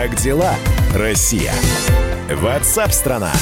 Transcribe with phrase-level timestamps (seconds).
[0.00, 0.54] Как дела,
[0.94, 1.52] Россия?
[2.30, 3.32] Ватсап-страна!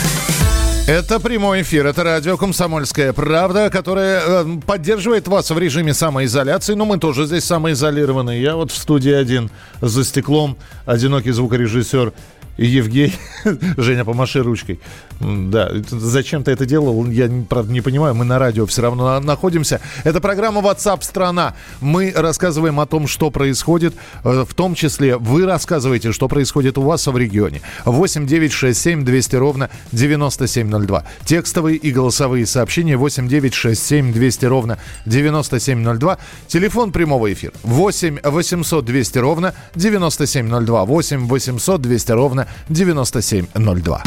[0.89, 6.85] Это прямой эфир, это радио «Комсомольская правда», которая э, поддерживает вас в режиме самоизоляции, но
[6.85, 8.41] мы тоже здесь самоизолированы.
[8.41, 12.13] Я вот в студии один за стеклом, одинокий звукорежиссер
[12.59, 13.15] Евгений,
[13.77, 14.81] Женя, помаши ручкой.
[15.21, 18.15] Да, зачем ты это делал, я, правда, не понимаю.
[18.15, 19.81] Мы на радио все равно находимся.
[20.03, 21.55] Это программа WhatsApp страна.
[21.81, 23.95] Мы рассказываем о том, что происходит.
[24.25, 27.63] Э, в том числе вы рассказываете, что происходит у вас в регионе.
[27.85, 31.05] 8 9 6 7 200 ровно 9702.
[31.25, 36.19] Текстовые и голосовые сообщения 8 9 6 7 200 ровно 9702.
[36.49, 40.85] Телефон прямого эфира 8 800 200 ровно 9702.
[40.85, 44.03] 8 800 200 ровно 9702.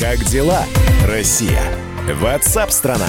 [0.00, 0.64] Как дела,
[1.06, 1.62] Россия?
[2.20, 3.08] Ватсап-страна!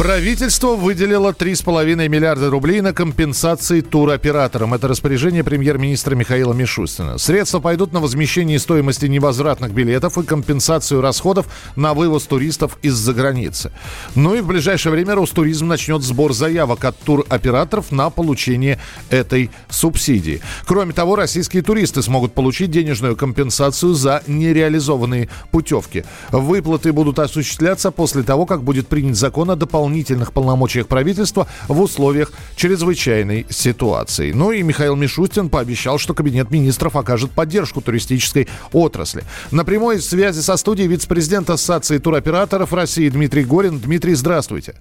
[0.00, 4.72] Правительство выделило 3,5 миллиарда рублей на компенсации туроператорам.
[4.72, 7.18] Это распоряжение премьер-министра Михаила Мишустина.
[7.18, 13.72] Средства пойдут на возмещение стоимости невозвратных билетов и компенсацию расходов на вывоз туристов из-за границы.
[14.14, 20.40] Ну и в ближайшее время Ростуризм начнет сбор заявок от туроператоров на получение этой субсидии.
[20.64, 26.06] Кроме того, российские туристы смогут получить денежную компенсацию за нереализованные путевки.
[26.30, 31.80] Выплаты будут осуществляться после того, как будет принят закон о дополнительном дополнительных полномочиях правительства в
[31.80, 34.32] условиях чрезвычайной ситуации.
[34.32, 39.24] Ну и Михаил Мишустин пообещал, что Кабинет министров окажет поддержку туристической отрасли.
[39.50, 43.80] На прямой связи со студией вице-президент Ассоциации туроператоров России Дмитрий Горин.
[43.80, 44.74] Дмитрий, здравствуйте.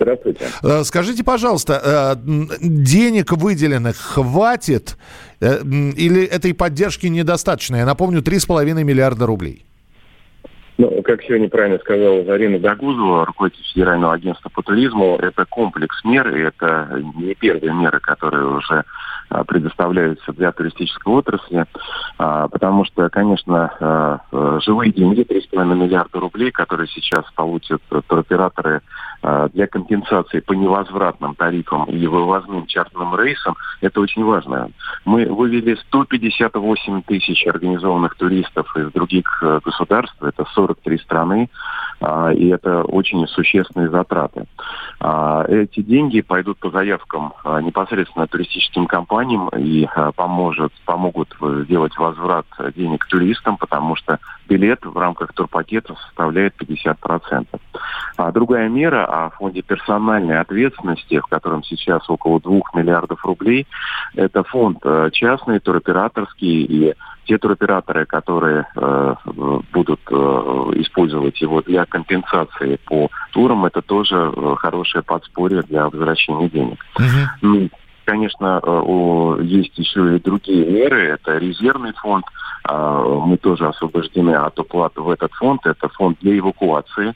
[0.00, 0.46] Здравствуйте.
[0.62, 4.96] Э, скажите, пожалуйста, э, денег выделенных хватит
[5.40, 7.76] э, или этой поддержки недостаточно?
[7.76, 9.66] Я напомню, 3,5 миллиарда рублей.
[10.82, 16.28] Ну, как сегодня правильно сказала Зарина Дагузова, руководитель Федерального агентства по туризму, это комплекс мер,
[16.34, 18.82] и это не первые меры, которые уже
[19.28, 21.66] а, предоставляются для туристической отрасли,
[22.18, 28.80] а, потому что, конечно, а, живые деньги, 3,5 миллиарда рублей, которые сейчас получат туроператоры
[29.22, 34.70] для компенсации по невозвратным тарифам и вывозным чартерным рейсам, это очень важно.
[35.04, 41.48] Мы вывели 158 тысяч организованных туристов из других э, государств, это 43 страны,
[42.00, 44.44] а, и это очень существенные затраты.
[45.00, 51.34] А, эти деньги пойдут по заявкам а, непосредственно туристическим компаниям и поможет, помогут
[51.64, 54.18] сделать возврат денег туристам, потому что
[54.48, 57.46] билет в рамках турпакета составляет 50%.
[58.16, 63.66] А другая мера о фонде персональной ответственности, в котором сейчас около 2 миллиардов рублей,
[64.14, 66.94] это фонд э, частный, туроператорский и
[67.26, 69.14] те туроператоры, которые э,
[69.72, 70.14] будут э,
[70.76, 76.84] использовать его для компенсации по турам, это тоже э, хорошее подспорье для возвращения денег.
[76.98, 77.70] Uh-huh.
[78.06, 81.08] конечно, э, есть еще и другие меры.
[81.08, 82.24] Это резервный фонд.
[82.66, 85.66] Э, мы тоже освобождены от уплаты в этот фонд.
[85.66, 87.10] Это фонд для эвакуации.
[87.10, 87.12] А,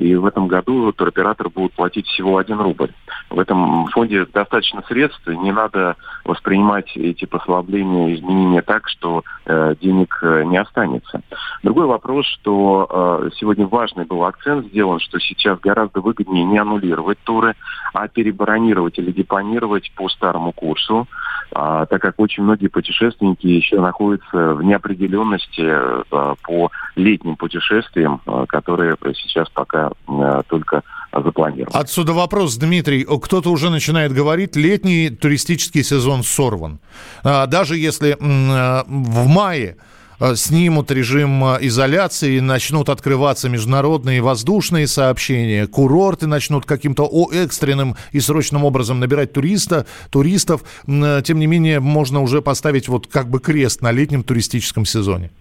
[0.00, 2.90] и в этом году туроператор будет платить всего один рубль.
[3.30, 10.18] В этом фонде достаточно средств, не надо воспринимать эти послабления, изменения так, что э, денег
[10.22, 11.22] э, не останется.
[11.62, 17.18] Другой вопрос, что э, сегодня важный был акцент сделан, что сейчас гораздо выгоднее не аннулировать
[17.24, 17.54] туры,
[17.94, 21.06] а перебронировать или депонировать по старому курсу,
[21.54, 28.44] а, так как очень многие путешественники еще находятся в неопределенности э, по летним путешествиям, э,
[28.48, 30.82] которые сейчас пока э, только
[31.12, 31.78] запланированы.
[31.78, 33.04] Отсюда вопрос, Дмитрий.
[33.04, 36.80] Кто-то уже начинает говорить, летний туристический сезон сорван.
[37.22, 39.76] А, даже если в мае
[40.24, 48.20] Э, снимут режим э, изоляции, начнут открываться международные воздушные сообщения, курорты начнут каким-то экстренным и
[48.20, 50.62] срочным образом набирать туриста, туристов.
[50.86, 55.32] Э, тем не менее, можно уже поставить вот как бы крест на летнем туристическом сезоне.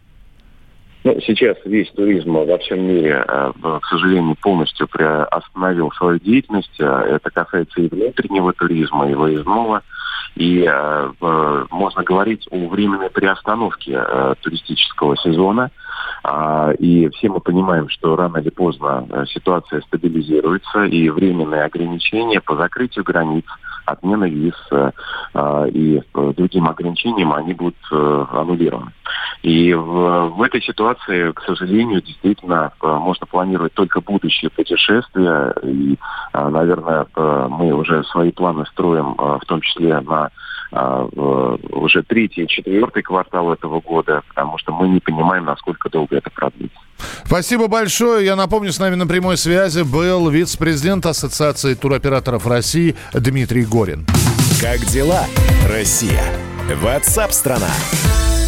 [1.03, 4.87] Ну, сейчас весь туризм во всем мире, к сожалению, полностью
[5.31, 6.79] остановил свою деятельность.
[6.79, 9.81] Это касается и внутреннего туризма, и выездного.
[10.35, 11.11] И э,
[11.69, 15.71] можно говорить о временной приостановке э, туристического сезона.
[16.23, 22.39] Э, и все мы понимаем, что рано или поздно э, ситуация стабилизируется, и временные ограничения
[22.41, 23.45] по закрытию границ,
[23.85, 24.91] отмена виз э,
[25.33, 28.91] э, и другим ограничениям, они будут э, аннулированы.
[29.41, 35.53] И в, в этой ситуации, к сожалению, действительно э, можно планировать только будущее путешествия.
[35.63, 35.97] И,
[36.33, 40.20] э, наверное, э, мы уже свои планы строим, в том числе на
[40.71, 46.29] уже третий и четвертый квартал этого года, потому что мы не понимаем, насколько долго это
[46.29, 46.79] продлится.
[47.25, 48.25] Спасибо большое.
[48.25, 54.05] Я напомню, с нами на прямой связи был вице-президент Ассоциации туроператоров России Дмитрий Горин.
[54.61, 55.25] Как дела,
[55.67, 56.23] Россия?
[56.81, 57.67] Ватсап-страна!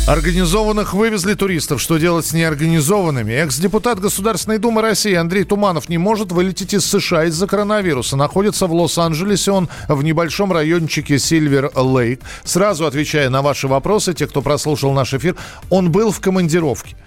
[0.05, 1.81] Организованных вывезли туристов.
[1.81, 3.31] Что делать с неорганизованными?
[3.31, 8.17] Экс-депутат Государственной Думы России Андрей Туманов не может вылететь из США из-за коронавируса.
[8.17, 9.51] Находится в Лос-Анджелесе.
[9.51, 12.19] Он в небольшом райончике Сильвер-Лейк.
[12.43, 15.37] Сразу отвечая на ваши вопросы, те, кто прослушал наш эфир,
[15.69, 16.97] он был в командировке.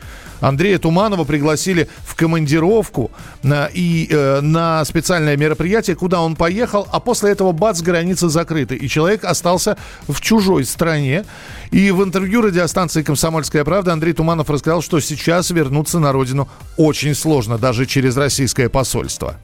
[0.41, 3.11] Андрея Туманова пригласили в командировку
[3.43, 8.77] на, и э, на специальное мероприятие, куда он поехал, а после этого бац, границы закрыты.
[8.77, 9.77] И человек остался
[10.09, 11.25] в чужой стране.
[11.71, 17.15] И в интервью радиостанции «Комсомольская правда» Андрей Туманов рассказал, что сейчас вернуться на родину очень
[17.15, 19.37] сложно, даже через российское посольство.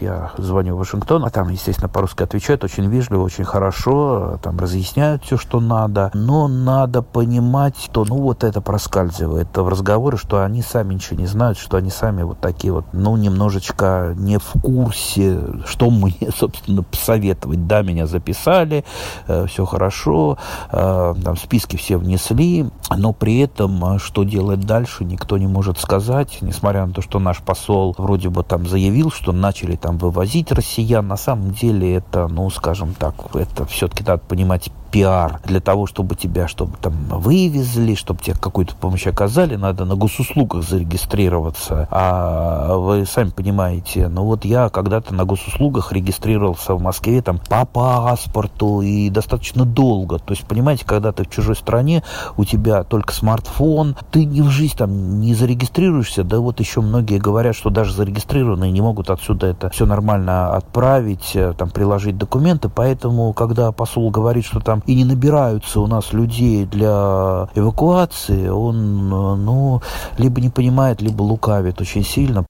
[0.00, 5.24] Я звоню в Вашингтон, а там, естественно, по-русски отвечают очень вежливо, очень хорошо, там разъясняют
[5.24, 6.10] все, что надо.
[6.14, 11.26] Но надо понимать, что, ну, вот это проскальзывает в разговоре, что они сами ничего не
[11.26, 16.82] знают, что они сами вот такие вот, ну, немножечко не в курсе, что мне, собственно,
[16.82, 17.66] посоветовать.
[17.66, 18.84] Да, меня записали,
[19.28, 20.38] э, все хорошо,
[20.72, 25.78] э, там списки все внесли, но при этом, э, что делать дальше, никто не может
[25.78, 30.50] сказать, несмотря на то, что наш посол вроде бы там заявил, что начали там вывозить
[30.50, 31.06] россиян.
[31.06, 36.14] На самом деле это, ну, скажем так, это все-таки надо понимать пиар для того, чтобы
[36.14, 41.88] тебя, чтобы там вывезли, чтобы тебе какую-то помощь оказали, надо на госуслугах зарегистрироваться.
[41.90, 47.64] А вы сами понимаете, ну вот я когда-то на госуслугах регистрировался в Москве там по
[47.64, 50.20] паспорту и достаточно долго.
[50.20, 52.04] То есть, понимаете, когда ты в чужой стране,
[52.36, 57.18] у тебя только смартфон, ты ни в жизнь там не зарегистрируешься, да вот еще многие
[57.18, 62.68] говорят, что даже зарегистрированные не могут отсюда это все нормально отправить, э, там приложить документы,
[62.68, 69.08] поэтому, когда посол говорит, что там и не набираются у нас людей для эвакуации, он,
[69.08, 69.82] ну,
[70.18, 72.46] либо не понимает, либо лукавит очень сильно.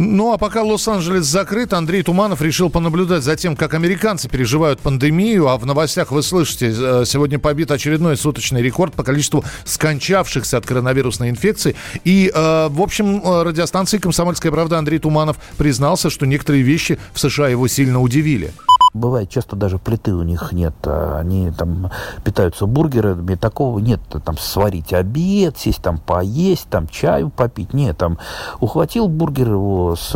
[0.00, 5.48] Ну, а пока Лос-Анджелес закрыт, Андрей Туманов решил понаблюдать за тем, как американцы переживают пандемию.
[5.48, 10.66] А в новостях вы слышите, э, сегодня побит очередной суточный рекорд по количеству скончавшихся от
[10.66, 11.76] коронавирусной инфекции.
[12.04, 17.20] И, э, в общем, э, радиостанции «Комсомольская правда» Андрей Туманов признался, что некоторые вещи в
[17.20, 18.52] США его сильно удивили.
[18.94, 20.74] Бывает, часто даже плиты у них нет.
[20.84, 21.90] А они там
[22.24, 23.36] питаются бургерами.
[23.36, 24.00] Такого нет.
[24.24, 27.72] Там сварить обед, сесть там поесть, там чаю попить.
[27.72, 28.18] Нет, там
[28.60, 30.10] ухватил бургер, его с,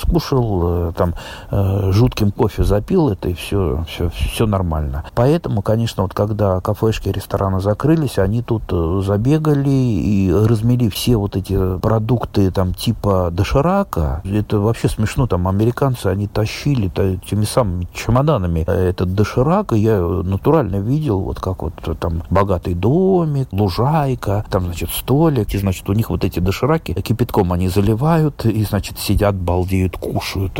[0.00, 1.14] скушал, э, там
[1.50, 5.04] э, жутким кофе запил это, и все, все, все нормально.
[5.14, 11.36] Поэтому, конечно, вот когда кафешки, рестораны закрылись, они тут э, забегали и размели все вот
[11.36, 14.22] эти продукты там типа доширака.
[14.24, 15.26] Это вообще смешно.
[15.28, 21.62] Там американцы, они тащили теми самыми чемоданами этот доширак, и я натурально видел, вот как
[21.62, 26.94] вот там богатый домик, лужайка, там, значит, столик, и, значит, у них вот эти дошираки
[26.94, 30.58] кипятком они заливают, и, значит, сидят, балдеют, кушают.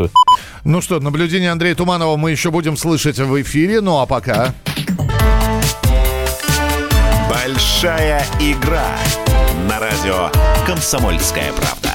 [0.63, 4.53] Ну что, наблюдение Андрея Туманова мы еще будем слышать в эфире, ну а пока...
[7.29, 8.95] Большая игра
[9.67, 10.29] на радио
[10.67, 11.88] «Комсомольская правда».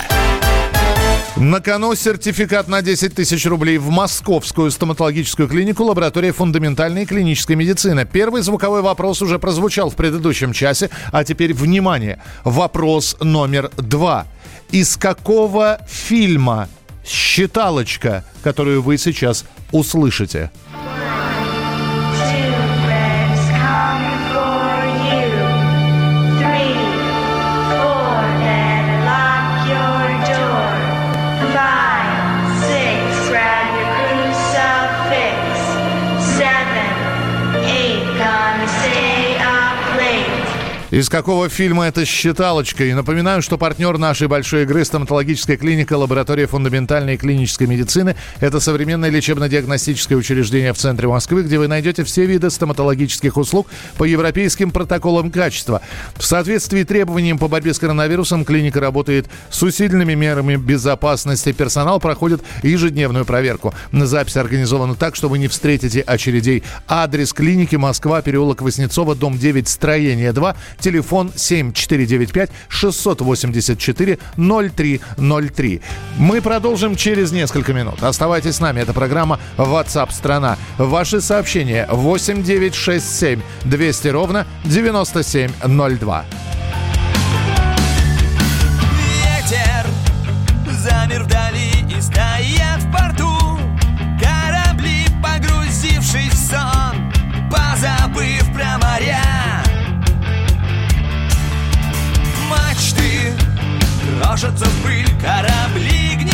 [1.37, 7.57] На кону сертификат на 10 тысяч рублей в Московскую стоматологическую клинику лаборатория фундаментальной и клинической
[7.57, 8.07] медицины.
[8.07, 12.23] Первый звуковой вопрос уже прозвучал в предыдущем часе, а теперь внимание.
[12.45, 14.29] Вопрос номер два.
[14.71, 16.69] Из какого фильма
[17.05, 20.53] считалочка, которую вы сейчас услышите?
[40.95, 42.85] Из какого фильма это считалочка?
[42.85, 48.15] И напоминаю, что партнер нашей большой игры– стоматологическая клиника «Лаборатория фундаментальной и клинической медицины».
[48.39, 53.67] Это современное лечебно-диагностическое учреждение в центре Москвы, где вы найдете все виды стоматологических услуг
[53.99, 55.83] по европейским протоколам качества.
[56.15, 61.51] В соответствии требованиям по борьбе с коронавирусом клиника работает с усиленными мерами безопасности.
[61.51, 63.75] Персонал проходит ежедневную проверку.
[63.91, 66.63] Запись организована так, что вы не встретите очередей.
[66.87, 75.81] Адрес клиники Москва, переулок Воснецова, дом 9, строение 2, телефон 7495 684 0303.
[76.19, 78.03] Мы продолжим через несколько минут.
[78.03, 78.81] Оставайтесь с нами.
[78.81, 80.59] Это программа WhatsApp страна.
[80.77, 86.25] Ваши сообщения 8967 200 ровно 9702.
[89.41, 89.87] Ветер
[90.83, 93.24] замер вдали и стоят в порту
[104.25, 106.34] Крошатся в пыль корабли гниют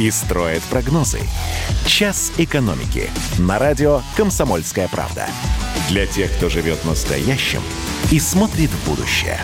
[0.00, 1.20] и строят прогнозы.
[1.86, 5.26] «Час экономики» на радио «Комсомольская правда».
[5.88, 7.62] Для тех, кто живет настоящим
[8.10, 9.38] и смотрит в будущее.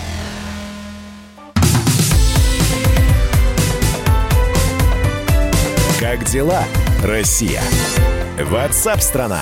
[6.01, 6.65] Как дела,
[7.03, 7.63] Россия?
[8.39, 9.41] Ватсап-страна!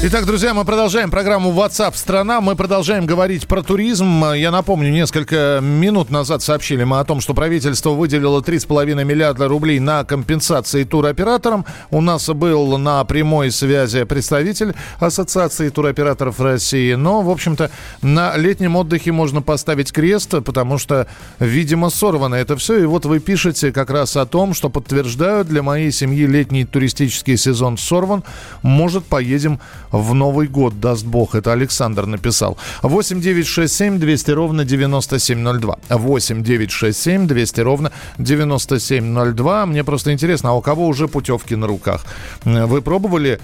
[0.00, 2.40] Итак, друзья, мы продолжаем программу WhatsApp страна.
[2.40, 4.32] Мы продолжаем говорить про туризм.
[4.32, 9.80] Я напомню, несколько минут назад сообщили мы о том, что правительство выделило 3,5 миллиарда рублей
[9.80, 11.66] на компенсации туроператорам.
[11.90, 16.94] У нас был на прямой связи представитель Ассоциации туроператоров России.
[16.94, 17.68] Но, в общем-то,
[18.00, 21.08] на летнем отдыхе можно поставить крест, потому что,
[21.40, 22.78] видимо, сорвано это все.
[22.78, 27.36] И вот вы пишете как раз о том, что подтверждают, для моей семьи летний туристический
[27.36, 28.22] сезон сорван.
[28.62, 29.58] Может, поедем
[29.90, 31.34] в Новый год, даст бог.
[31.34, 32.56] Это Александр написал.
[32.82, 35.78] 8 9 6 7 200 ровно 9702.
[35.88, 39.66] 8 9 6 7 200 ровно 9702.
[39.66, 42.04] Мне просто интересно, а у кого уже путевки на руках?
[42.44, 43.38] Вы пробовали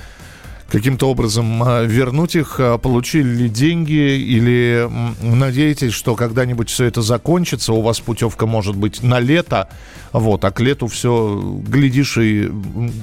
[0.68, 4.88] каким-то образом а, вернуть их, а, получили ли деньги или
[5.22, 9.68] надеетесь, что когда-нибудь все это закончится, у вас путевка может быть на лето,
[10.12, 12.48] вот, а к лету все, глядишь и,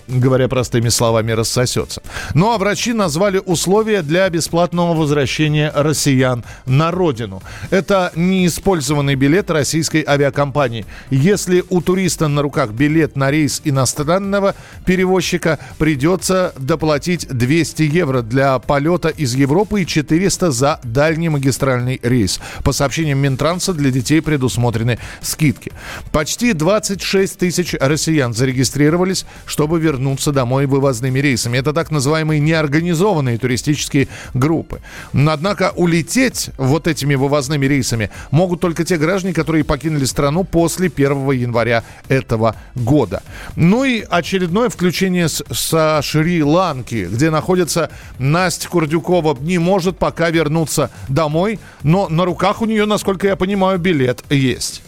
[0.08, 2.02] говоря простыми словами, рассосется.
[2.34, 7.44] Ну а врачи назвали условия для бесплатного возвращения россиян на родину.
[7.70, 10.86] Это неиспользованный билет российской авиакомпании.
[11.10, 18.58] Если у туриста на руках билет на рейс иностранного перевозчика, придется доплатить 200 евро для
[18.60, 22.40] полета из Европы и 400 за дальний магистральный рейс.
[22.64, 25.74] По сообщениям Минтранса, для детей предусмотрены скидки.
[26.14, 31.58] Почти 26 тысяч россиян зарегистрировались, чтобы вернуться домой вывозными рейсами.
[31.58, 34.80] Это так называемые неорганизованные туристические группы.
[35.12, 41.32] Однако улететь вот этими вывозными рейсами могут только те граждане, которые покинули страну после 1
[41.32, 43.22] января этого года.
[43.58, 49.36] Ну и очередное включение со Шри-Ланки, где на находится Настя Курдюкова.
[49.42, 54.84] Не может пока вернуться домой, но на руках у нее, насколько я понимаю, билет есть.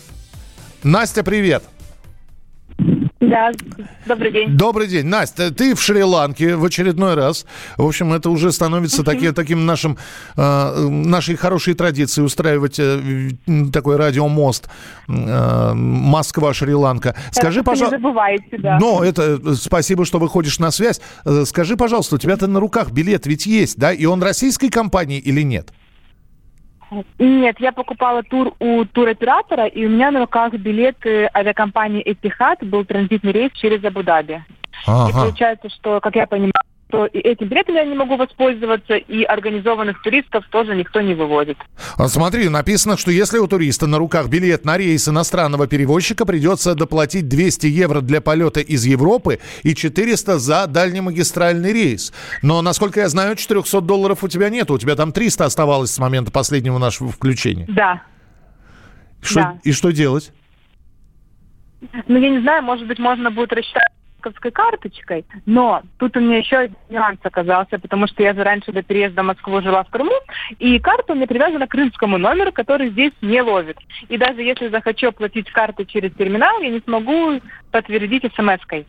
[0.83, 1.63] Настя, привет.
[3.30, 3.51] Да,
[4.06, 4.58] добрый день.
[4.58, 5.06] Добрый день.
[5.06, 7.46] Настя, ты в Шри-Ланке в очередной раз.
[7.77, 9.06] В общем, это уже становится uh-huh.
[9.06, 9.98] таки, таким нашим,
[10.36, 13.30] э, нашей хорошей традицией устраивать э,
[13.72, 14.68] такой радиомост
[15.08, 17.15] э, Москва-Шри-Ланка.
[17.32, 17.98] Скажи, пожалуйста...
[17.98, 18.77] Не забывайте, да.
[18.80, 21.00] Но это спасибо, что выходишь на связь.
[21.25, 23.94] Э, скажи, пожалуйста, у тебя-то на руках билет ведь есть, да?
[23.94, 25.72] И он российской компании или нет?
[27.19, 32.85] Нет, я покупала тур у туроператора, и у меня на руках билет авиакомпании Etihad был
[32.85, 34.43] транзитный рейс через Абу-Даби.
[34.85, 35.09] Ага.
[35.09, 36.51] И получается, что, как я понимаю,
[36.93, 41.57] что и этим билетом я не могу воспользоваться, и организованных туристов тоже никто не выводит.
[41.97, 46.75] А смотри, написано, что если у туриста на руках билет на рейс иностранного перевозчика, придется
[46.75, 52.13] доплатить 200 евро для полета из Европы и 400 за дальнемагистральный рейс.
[52.43, 55.97] Но, насколько я знаю, 400 долларов у тебя нет, у тебя там 300 оставалось с
[55.97, 57.65] момента последнего нашего включения.
[57.69, 58.03] Да.
[59.23, 59.59] Что, да.
[59.63, 60.31] И что делать?
[62.07, 63.93] Ну, я не знаю, может быть, можно будет рассчитать
[64.24, 68.82] банковской карточкой, но тут у меня еще один нюанс оказался, потому что я раньше до
[68.82, 70.13] переезда в Москву жила в Крыму,
[70.60, 73.77] и карта у меня привязана к крымскому номеру, который здесь не ловит.
[74.10, 78.88] И даже если захочу оплатить картой через терминал, я не смогу подтвердить смс-кой.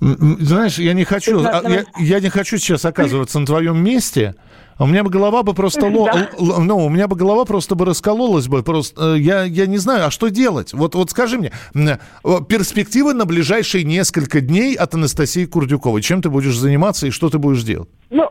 [0.00, 4.36] Знаешь, я не хочу, я, я не хочу сейчас оказываться на твоем месте,
[4.78, 5.86] у меня бы голова бы просто...
[5.86, 6.28] Ло, да.
[6.38, 8.62] ну, у меня бы голова просто бы раскололась бы.
[8.62, 10.72] Просто, э, я, я не знаю, а что делать?
[10.72, 11.52] Вот, вот скажи мне,
[12.48, 16.02] перспективы на ближайшие несколько дней от Анастасии Курдюковой.
[16.02, 17.88] Чем ты будешь заниматься и что ты будешь делать?
[18.10, 18.28] Ну,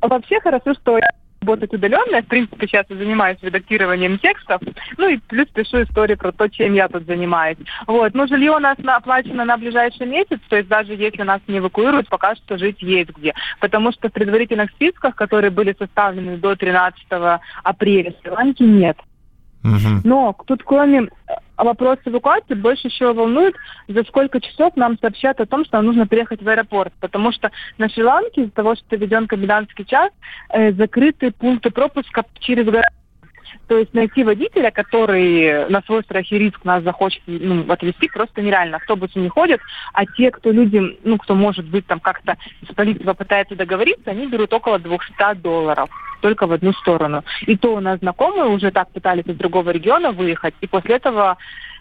[0.00, 1.08] вообще хорошо, что я
[1.42, 2.16] работать удаленно.
[2.16, 4.62] Я, в принципе, сейчас занимаюсь редактированием текстов.
[4.96, 7.58] Ну и плюс пишу истории про то, чем я тут занимаюсь.
[7.86, 8.14] Вот.
[8.14, 11.58] Но жилье у нас на, оплачено на ближайший месяц, то есть даже если нас не
[11.58, 13.34] эвакуируют, пока что жить есть где.
[13.60, 17.06] Потому что в предварительных списках, которые были составлены до 13
[17.64, 18.96] апреля, Шри-Ланки нет.
[19.64, 20.00] Угу.
[20.04, 21.08] Но тут кроме
[21.64, 23.54] вопрос эвакуации больше всего волнует,
[23.88, 26.92] за сколько часов нам сообщат о том, что нам нужно приехать в аэропорт.
[27.00, 30.10] Потому что на Шри-Ланке из-за того, что введен комендантский час,
[30.50, 33.01] э, закрыты пункты пропуска через границу.
[33.72, 38.42] То есть найти водителя, который на свой страх и риск нас захочет ну, отвезти, просто
[38.42, 38.76] нереально.
[38.76, 39.62] Автобусы не ходят,
[39.94, 42.36] а те, кто люди, ну, кто может быть там как-то
[42.70, 45.88] с полицией попытается договориться, они берут около 200 долларов
[46.20, 47.24] только в одну сторону.
[47.46, 51.38] И то у нас знакомые уже так пытались из другого региона выехать, и после этого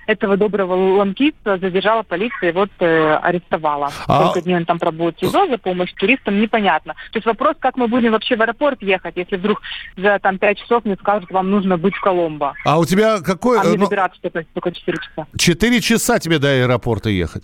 [0.08, 3.92] этого доброго ланкиста задержала полиция и вот э, арестовала.
[4.08, 4.24] А...
[4.24, 6.94] Сколько дней он там пробудет СИЗО за помощь туристам, непонятно.
[7.12, 9.62] То есть вопрос, как мы будем вообще в аэропорт ехать, если вдруг
[9.98, 12.54] за там пять часов мне скажут, вам нужно быть в Коломбо.
[12.66, 13.60] А у тебя какой...
[13.60, 13.86] А мне ну...
[13.86, 15.28] добираться только четыре часа.
[15.38, 17.44] Четыре часа тебе до аэропорта ехать?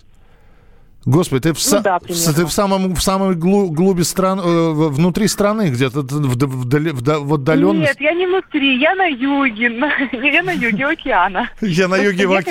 [1.04, 5.70] Господи, ты в, ну, да, ты в самом в самой глуби стран, э, внутри страны,
[5.70, 7.88] где-то в, в, в, в отдаленности.
[7.88, 11.50] Нет, я не внутри, я на юге, на, я на юге океана.
[11.60, 12.42] Я на юге в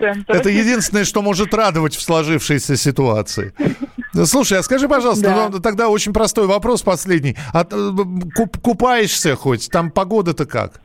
[0.00, 0.32] центр.
[0.32, 3.52] Это единственное, что может радовать в сложившейся ситуации.
[4.24, 5.48] Слушай, а скажи, пожалуйста, да.
[5.50, 7.36] ну, тогда очень простой вопрос последний.
[7.52, 7.90] А, э,
[8.34, 9.68] куп, купаешься хоть?
[9.70, 10.80] Там погода-то как?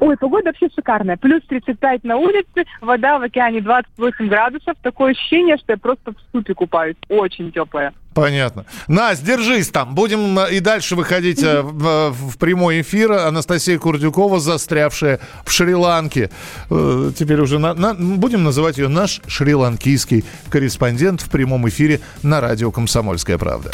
[0.00, 1.16] Ой, погода вообще шикарная.
[1.16, 4.74] Плюс 35 на улице, вода в океане 28 градусов.
[4.82, 6.96] Такое ощущение, что я просто в супе купаюсь.
[7.08, 7.92] Очень теплая.
[8.14, 8.64] Понятно.
[8.88, 9.94] Настя, держись там.
[9.94, 13.12] Будем э, и дальше выходить э, в, в прямой эфир.
[13.12, 16.30] Анастасия Курдюкова, застрявшая в Шри-Ланке.
[16.70, 22.40] Э, теперь уже на, на, будем называть ее наш шри-ланкийский корреспондент в прямом эфире на
[22.40, 23.70] радио «Комсомольская правда».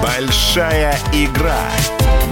[0.00, 1.58] Большая игра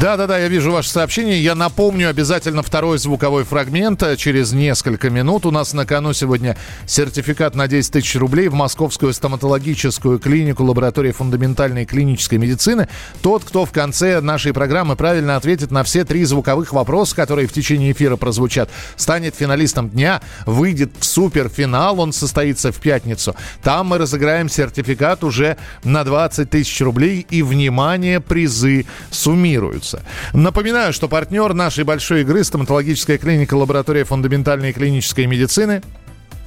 [0.00, 1.42] Да-да-да, я вижу ваше сообщение.
[1.42, 4.02] Я напомню обязательно второй звуковой фрагмент.
[4.16, 9.12] Через несколько минут у нас на кону сегодня сертификат на 10 тысяч рублей в Московскую
[9.12, 12.88] стоматологическую клинику лаборатории фундаментальной клинической медицины.
[13.20, 17.52] Тот, кто в конце нашей программы правильно ответит на все три звуковых вопроса, которые в
[17.52, 22.00] течение эфира прозвучат, станет финалистом дня, выйдет в суперфинал.
[22.00, 23.36] Он состоится в пятницу.
[23.62, 27.26] Там мы разыграем сертификат уже на 20 тысяч рублей.
[27.28, 30.02] И, внимание, призы суммируются вопроса.
[30.32, 35.82] Напоминаю, что партнер нашей большой игры стоматологическая клиника лаборатория фундаментальной клинической медицины–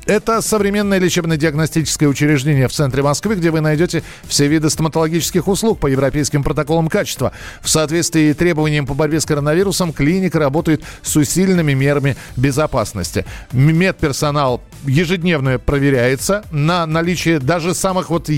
[0.06, 5.88] это современное лечебно-диагностическое учреждение в центре Москвы, где вы найдете все виды стоматологических услуг по
[5.88, 7.32] европейским протоколам качества.
[7.62, 13.26] В соответствии с требованиям по борьбе с коронавирусом клиника работает с усиленными мерами безопасности.
[13.52, 18.30] Медперсонал ежедневно проверяется на наличие даже самых вот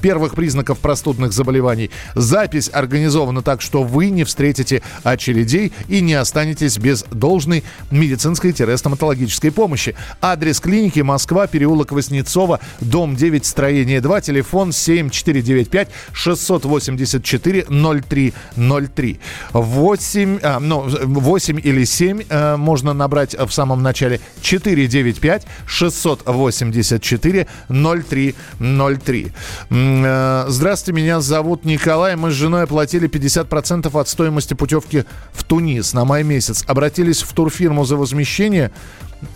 [0.00, 1.90] первых признаков простудных заболеваний.
[2.14, 9.94] Запись организована так, что вы не встретите очередей и не останетесь без должной медицинской-стоматологической помощи.
[10.20, 19.20] Адрес клиники Москва, переулок Воснецова, дом 9, строение 2, телефон 7495 684 0303.
[19.52, 29.32] 8, а, ну, 8 или 7 а, можно набрать в самом начале 495 684 0303.
[29.70, 32.16] А, здравствуйте, меня зовут Николай.
[32.16, 36.64] Мы с женой оплатили 50% от стоимости путевки в Тунис на май месяц.
[36.66, 38.70] Обратились в турфирму за возмещение.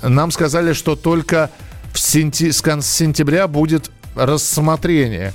[0.03, 1.51] Нам сказали, что только
[1.93, 2.51] в сенти...
[2.51, 5.33] с конца сентября будет рассмотрение.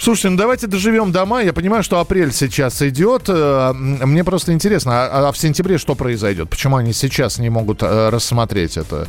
[0.00, 1.46] Слушайте, ну давайте доживем до мая.
[1.46, 3.24] Я понимаю, что апрель сейчас идет.
[3.26, 6.48] Э, мне просто интересно, а, а в сентябре что произойдет?
[6.48, 9.08] Почему они сейчас не могут э, рассмотреть это,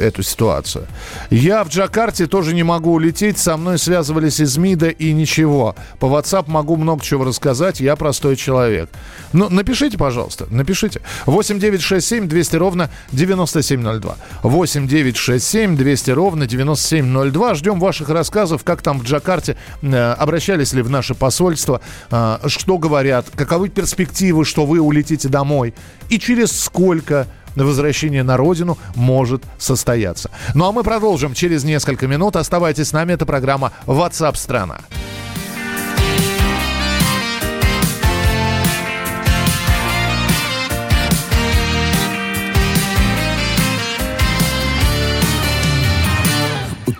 [0.00, 0.88] эту ситуацию?
[1.30, 3.38] Я в Джакарте тоже не могу улететь.
[3.38, 5.76] Со мной связывались из МИДа и ничего.
[6.00, 7.78] По WhatsApp могу много чего рассказать.
[7.78, 8.90] Я простой человек.
[9.32, 11.02] Ну, напишите, пожалуйста, напишите.
[11.26, 14.16] 8 9 6 7 200 ровно 9702.
[14.42, 17.54] 8 9 6 7 200 ровно 9702.
[17.54, 19.51] Ждем ваших рассказов, как там в Джакарте,
[19.82, 25.74] э, обращались ли в наше посольство, э, что говорят, каковы перспективы, что вы улетите домой
[26.08, 30.30] и через сколько возвращение на родину может состояться.
[30.54, 32.36] Ну а мы продолжим через несколько минут.
[32.36, 33.12] Оставайтесь с нами.
[33.12, 34.78] Это программа WhatsApp страна.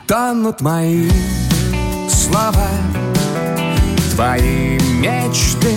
[0.07, 1.09] Тонут мои
[2.33, 2.69] слова
[4.15, 5.75] Твои мечты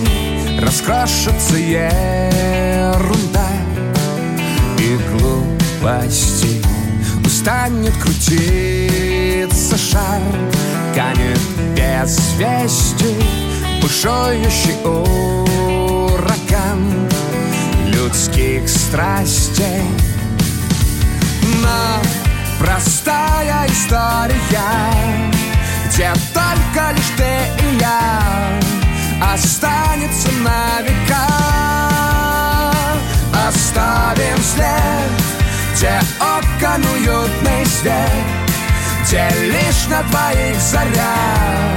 [0.60, 3.50] раскрошатся ерунда.
[4.80, 6.62] И глупости
[7.26, 10.22] устанет крутиться шар.
[10.94, 11.40] Канет
[11.76, 13.16] без вести
[13.82, 14.78] бушующий
[16.04, 16.82] ураган
[17.88, 19.84] Людских страстей.
[21.62, 22.02] Но
[22.60, 25.35] Простая история,
[25.88, 28.22] где только лишь ты и я
[29.34, 31.28] Останется на века.
[33.48, 35.12] Оставим след,
[35.76, 38.10] где окон уютный свет
[39.04, 41.76] Где лишь на двоих заря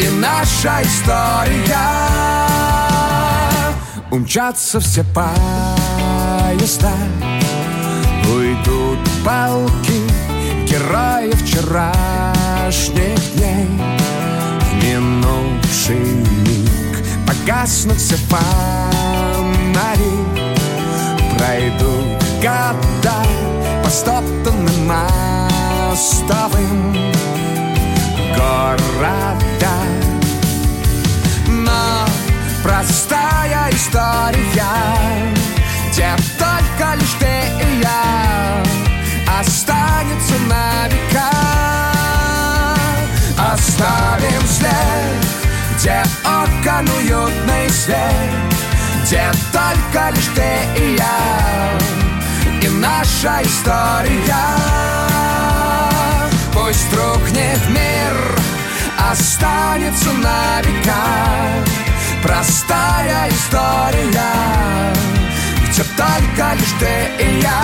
[0.00, 2.18] И наша история.
[4.10, 6.92] Умчатся все поезда
[8.24, 10.00] Уйдут полки
[10.66, 11.42] героев
[12.68, 13.66] вчерашних дней
[14.60, 17.02] В минувший миг.
[17.26, 18.44] Погаснут все фонари.
[21.36, 23.24] Пройдут года
[23.82, 24.86] по стоптанным
[25.90, 26.94] мостовым.
[28.36, 29.76] Города.
[31.48, 32.06] Но
[32.62, 34.64] простая история
[35.90, 38.62] Где только лишь ты и я
[39.40, 41.77] Останется на века
[43.58, 45.26] Оставим след
[45.76, 47.98] Где окон уютный свет
[49.02, 51.78] Где только лишь ты и я
[52.62, 54.36] И наша история.
[56.52, 58.38] Пусть рухнет мир
[59.10, 60.94] Останется на века
[62.22, 64.94] Простая история
[65.68, 67.62] Где только лишь ты и я.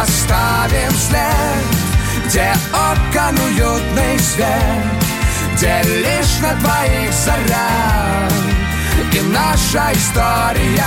[0.00, 1.77] Оставим след
[2.28, 4.46] Где окон уютный свет
[5.54, 8.28] Где лишь на двоих заря
[9.14, 10.84] И наша история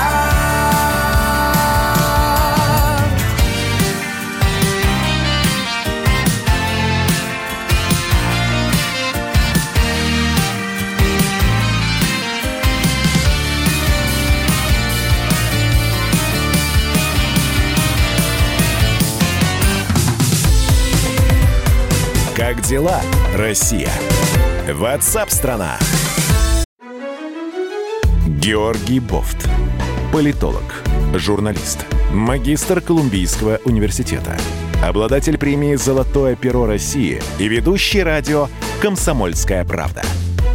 [22.41, 22.99] Как дела,
[23.37, 23.91] Россия?
[24.67, 25.77] Ватсап-страна!
[28.25, 29.47] Георгий Бофт.
[30.11, 30.63] Политолог,
[31.13, 34.35] журналист, магистр Колумбийского университета,
[34.83, 38.47] обладатель премии «Золотое перо России» и ведущий радио
[38.81, 40.01] «Комсомольская правда».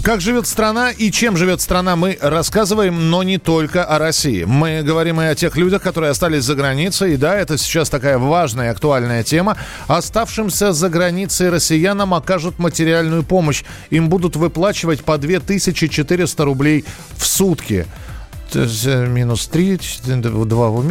[0.00, 4.44] Как живет страна и чем живет страна, мы рассказываем, но не только о России.
[4.44, 7.14] Мы говорим и о тех людях, которые остались за границей.
[7.14, 9.58] И да, это сейчас такая важная актуальная тема.
[9.88, 13.64] Оставшимся за границей россиянам окажут материальную помощь.
[13.90, 17.86] Им будут выплачивать по 2400 рублей в сутки.
[18.54, 20.82] Минус 3, 2,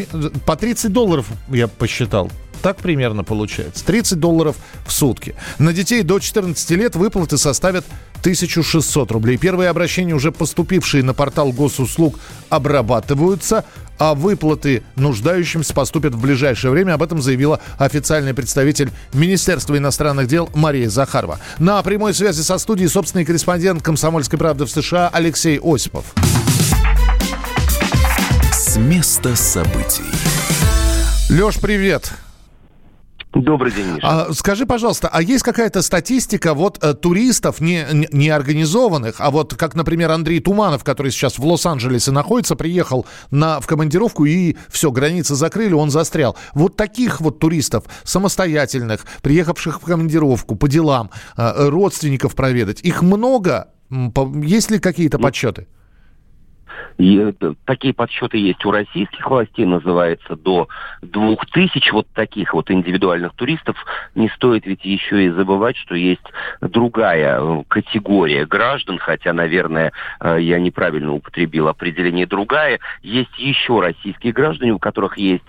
[0.45, 2.29] по 30 долларов я посчитал.
[2.61, 3.85] Так примерно получается.
[3.85, 5.35] 30 долларов в сутки.
[5.57, 7.85] На детей до 14 лет выплаты составят
[8.21, 9.37] 1600 рублей.
[9.37, 12.19] Первые обращения, уже поступившие на портал госуслуг,
[12.49, 13.65] обрабатываются,
[13.97, 16.93] а выплаты нуждающимся поступят в ближайшее время.
[16.93, 21.39] Об этом заявила официальный представитель Министерства иностранных дел Мария Захарова.
[21.57, 26.13] На прямой связи со студией собственный корреспондент «Комсомольской правды» в США Алексей Осипов.
[28.51, 30.03] С места событий.
[31.29, 32.11] Леш, привет.
[33.33, 34.27] Добрый день, Миша.
[34.27, 39.55] А, скажи, пожалуйста, а есть какая-то статистика вот э, туристов не, не- организованных, а вот
[39.55, 44.91] как, например, Андрей Туманов, который сейчас в Лос-Анджелесе находится, приехал на, в командировку и все,
[44.91, 46.35] границы закрыли, он застрял.
[46.53, 53.69] Вот таких вот туристов, самостоятельных, приехавших в командировку по делам, э, родственников проведать, их много?
[54.43, 55.67] Есть ли какие-то подсчеты?
[57.01, 60.67] И, э, такие подсчеты есть у российских властей, называется до
[61.01, 63.75] двух тысяч вот таких вот индивидуальных туристов.
[64.13, 66.21] Не стоит ведь еще и забывать, что есть
[66.61, 72.79] другая э, категория граждан, хотя, наверное, э, я неправильно употребил определение другая.
[73.01, 75.41] Есть еще российские граждане, у которых есть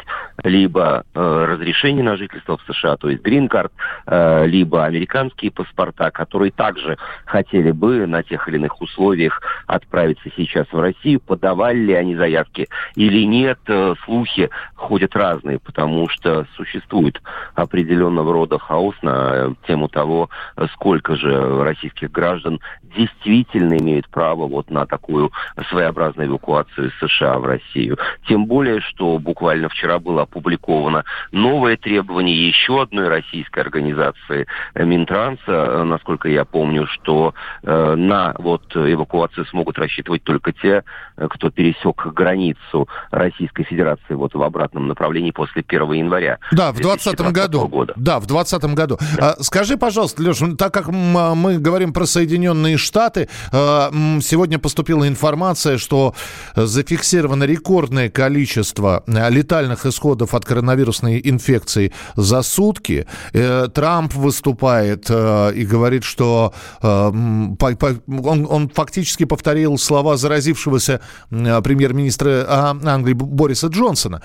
[0.43, 3.73] либо разрешение на жительство в США, то есть грин-карт,
[4.07, 10.81] либо американские паспорта, которые также хотели бы на тех или иных условиях отправиться сейчас в
[10.81, 13.59] Россию, подавали ли они заявки или нет.
[13.67, 17.21] Э, Слухи ходят разные, потому что существует
[17.57, 22.61] определенного рода хаос на э, тему того, э, сколько же российских граждан
[22.97, 25.33] действительно имеют право вот на такую
[25.69, 27.99] своеобразную эвакуацию из США в Россию.
[28.29, 31.05] Тем более, что буквально вчера было опубликовано.
[31.33, 39.79] Новое требование еще одной российской организации Минтранса, насколько я помню, что на вот эвакуацию смогут
[39.79, 40.85] рассчитывать только те,
[41.29, 46.39] кто пересек границу Российской Федерации вот в обратном направлении после 1 января.
[46.53, 47.69] Да, в 2020 году.
[47.69, 47.95] Года.
[47.97, 48.99] Да, в 2020 году.
[49.17, 49.37] Да.
[49.39, 55.07] А, скажи, пожалуйста, Леша, ну, так как мы говорим про Соединенные Штаты, а, сегодня поступила
[55.07, 56.15] информация, что
[56.55, 63.07] зафиксировано рекордное количество а, летальных исходов от коронавирусной инфекции за сутки.
[63.33, 72.47] Э, Трамп выступает э, и говорит, что э, он, он фактически повторил слова заразившегося премьер-министра
[72.85, 74.23] Англии Бориса Джонсона,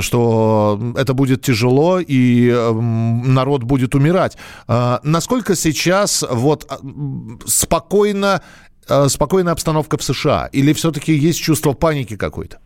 [0.00, 4.36] что это будет тяжело и народ будет умирать.
[4.66, 6.70] Насколько сейчас вот
[7.46, 8.42] спокойно,
[9.08, 10.48] спокойная обстановка в США?
[10.52, 12.58] Или все-таки есть чувство паники какой-то?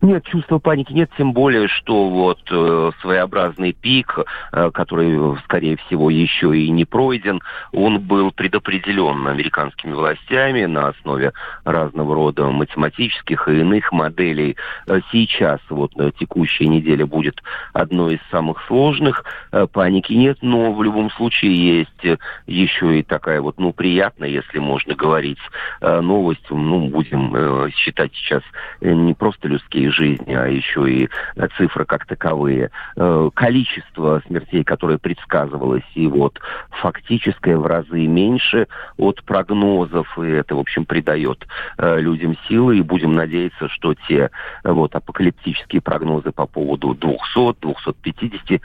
[0.00, 4.18] Нет, чувства паники нет, тем более, что вот э, своеобразный пик,
[4.52, 7.40] э, который, скорее всего, еще и не пройден,
[7.72, 11.32] он был предопределен американскими властями на основе
[11.64, 14.56] разного рода математических и иных моделей.
[14.86, 19.24] Э, сейчас, вот на текущей неделе, будет одной из самых сложных.
[19.52, 24.58] Э, паники нет, но в любом случае есть еще и такая вот, ну, приятная, если
[24.58, 25.38] можно говорить,
[25.80, 26.44] э, новость.
[26.50, 28.42] Ну, будем э, считать сейчас
[28.80, 32.70] э, не просто людские жизни, а еще и э, цифры как таковые.
[32.96, 36.38] Э, количество смертей, которое предсказывалось, и вот
[36.70, 41.46] фактическое в разы меньше от прогнозов, и это, в общем, придает
[41.78, 44.30] э, людям силы, и будем надеяться, что те
[44.64, 46.96] вот апокалиптические прогнозы по поводу
[47.34, 48.60] 200-250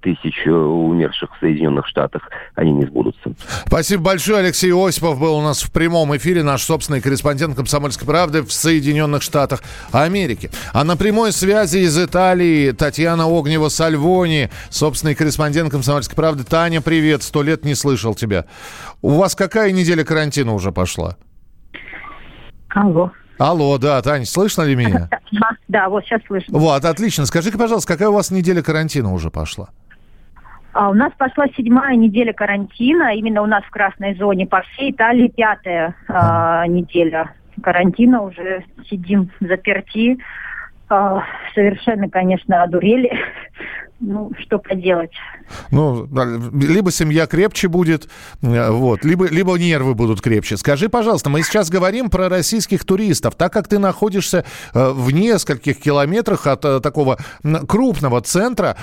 [0.00, 3.32] тысяч умерших в Соединенных Штатах, они не сбудутся.
[3.66, 4.38] Спасибо большое.
[4.38, 9.22] Алексей Осипов был у нас в прямом эфире, наш собственный корреспондент «Комсомольской правды» в Соединенных
[9.22, 10.37] Штатах Америки.
[10.72, 16.44] А на прямой связи из Италии Татьяна Огнева-Сальвони, собственный корреспондент «Комсомольской правды».
[16.44, 18.44] Таня, привет, сто лет не слышал тебя.
[19.02, 21.16] У вас какая неделя карантина уже пошла?
[22.70, 23.10] Алло.
[23.38, 25.08] Алло, да, Таня, слышно ли меня?
[25.10, 26.58] Да, да, вот сейчас слышно.
[26.58, 27.24] Вот, отлично.
[27.24, 29.68] Скажи-ка, пожалуйста, какая у вас неделя карантина уже пошла?
[30.72, 34.92] А у нас пошла седьмая неделя карантина, именно у нас в красной зоне, по всей
[34.92, 40.18] Италии пятая а, неделя карантина, уже сидим заперти.
[40.88, 41.22] А,
[41.54, 43.10] совершенно, конечно, одурели.
[44.00, 45.10] Ну, что поделать.
[45.72, 46.08] Ну,
[46.54, 48.08] либо семья крепче будет,
[48.42, 50.56] э, вот, либо, либо нервы будут крепче.
[50.56, 53.34] Скажи, пожалуйста, мы сейчас говорим про российских туристов.
[53.34, 57.18] Так как ты находишься э, в нескольких километрах от э, такого
[57.66, 58.76] крупного центра,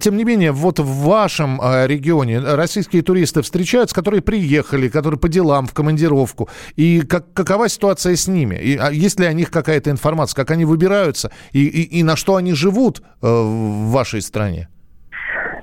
[0.00, 5.66] тем не менее, вот в вашем регионе российские туристы встречаются, которые приехали, которые по делам,
[5.66, 6.50] в командировку.
[6.76, 8.56] И как, какова ситуация с ними?
[8.56, 12.16] И, а есть ли о них какая-то информация, как они выбираются и, и, и на
[12.16, 14.49] что они живут в вашей стране?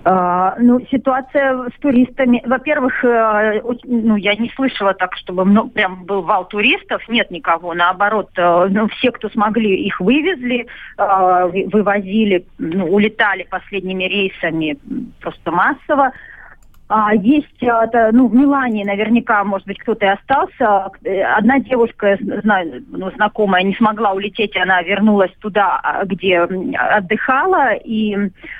[0.03, 6.05] Uh, ну, ситуация с туристами, во-первых, uh, ну, я не слышала так, чтобы ну, прям
[6.05, 12.87] был вал туристов, нет никого, наоборот, uh, ну, все, кто смогли, их вывезли, вывозили, ну,
[12.87, 14.77] улетали последними рейсами
[15.21, 16.11] просто массово.
[16.89, 20.89] А, есть, это, ну, в Милане наверняка, может быть, кто-то и остался.
[21.35, 28.15] Одна девушка, знаю, ну, знакомая, не смогла улететь, она вернулась туда, а, где отдыхала, и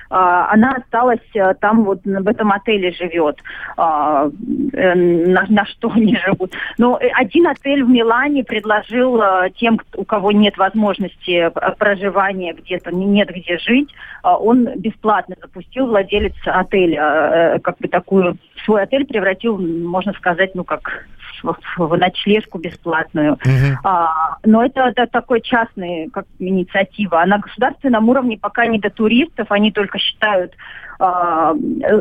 [0.10, 3.38] а, она осталась а, там, вот в этом отеле живет.
[3.78, 4.30] А,
[4.74, 6.54] э, на, на что они живут.
[6.78, 9.22] Но один отель в Милане предложил
[9.56, 16.36] тем, у кого нет возможности проживания где-то, нет где жить, а, он бесплатно запустил владелец
[16.46, 21.06] отеля, как бы такую такую свой отель превратил, можно сказать, ну как
[21.44, 23.34] в, ночлежку бесплатную.
[23.34, 23.76] Uh-huh.
[23.84, 27.22] А, но это, это такой частный как инициатива.
[27.22, 30.54] А на государственном уровне пока не до туристов, они только считают
[31.00, 31.54] а,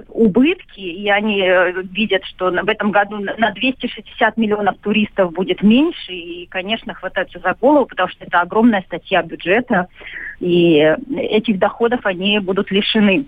[0.09, 6.13] убытки, и они э, видят, что в этом году на 260 миллионов туристов будет меньше,
[6.13, 9.89] и, конечно, хватаются за голову, потому что это огромная статья бюджета,
[10.41, 13.27] и этих доходов они будут лишены.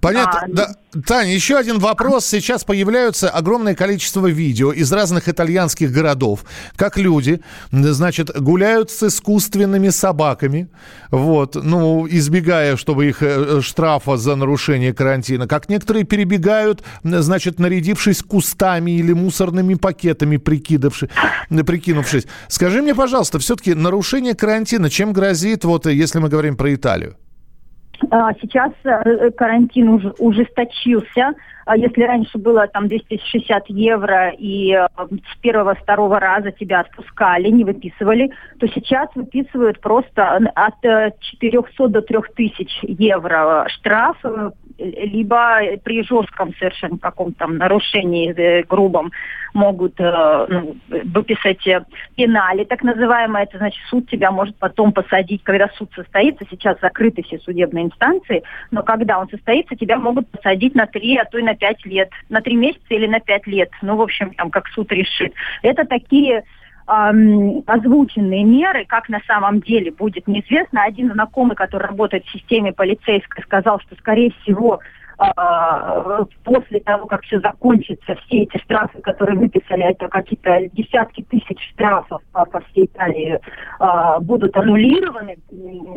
[0.00, 0.40] Понятно.
[0.42, 0.74] А, да.
[1.06, 2.26] Таня, еще один вопрос.
[2.26, 6.44] Сейчас появляются огромное количество видео из разных итальянских городов,
[6.76, 10.68] как люди, значит, гуляют с искусственными собаками,
[11.10, 18.22] вот, ну, избегая, чтобы их э, штрафа за нарушение карантина, как некоторые перебегают, значит, нарядившись
[18.22, 21.10] кустами или мусорными пакетами, прикидавшись,
[21.48, 22.26] прикинувшись.
[22.48, 27.16] Скажи мне, пожалуйста, все-таки нарушение карантина чем грозит, вот, если мы говорим про Италию?
[28.10, 31.34] А, сейчас э, карантин уже ужесточился.
[31.64, 37.64] а если раньше было там 260 евро и э, с первого-второго раза тебя отпускали, не
[37.64, 44.16] выписывали, то сейчас выписывают просто от 400 до 3000 евро штраф
[44.78, 49.12] либо при жестком совершенно каком-то нарушении э, грубом
[49.54, 51.84] могут э, ну, выписать э,
[52.14, 53.44] пенали, так называемое.
[53.44, 56.44] Это значит, суд тебя может потом посадить, когда суд состоится.
[56.50, 61.24] Сейчас закрыты все судебные инстанции, но когда он состоится, тебя могут посадить на три, а
[61.24, 62.10] то и на пять лет.
[62.28, 63.70] На три месяца или на пять лет.
[63.82, 65.32] Ну, в общем, там, как суд решит.
[65.62, 66.44] Это такие
[66.86, 70.84] озвученные меры, как на самом деле будет неизвестно.
[70.84, 74.78] Один знакомый, который работает в системе полицейской, сказал, что, скорее всего,
[75.18, 81.58] э, после того, как все закончится, все эти штрафы, которые выписали, это какие-то десятки тысяч
[81.72, 83.40] штрафов по, всей Италии,
[83.80, 85.38] э, будут аннулированы.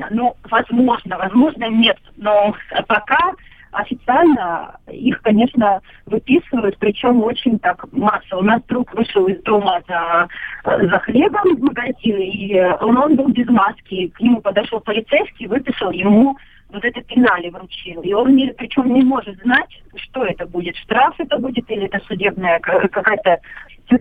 [0.09, 1.97] Ну, возможно, возможно, нет.
[2.17, 2.55] Но
[2.87, 3.33] пока
[3.71, 8.39] официально их, конечно, выписывают, причем очень так массово.
[8.39, 10.27] У нас друг вышел из дома за,
[10.65, 14.07] за хлебом в магазин, и он, он был без маски.
[14.07, 16.37] К нему подошел полицейский, выписал ему
[16.71, 18.01] вот это пенали вручил.
[18.01, 20.75] И он, не, причем не может знать, что это будет.
[20.77, 23.39] Штраф это будет или это судебная какая-то